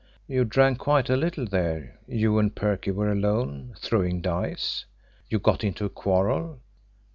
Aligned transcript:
You 0.25 0.45
drank 0.45 0.79
quite 0.79 1.11
a 1.11 1.15
little 1.15 1.45
there. 1.45 1.99
You 2.07 2.39
and 2.39 2.55
Perley 2.55 2.91
were 2.91 3.11
alone, 3.11 3.75
throwing 3.77 4.19
dice. 4.19 4.85
You 5.29 5.37
got 5.37 5.63
into 5.63 5.85
a 5.85 5.89
quarrel. 5.89 6.59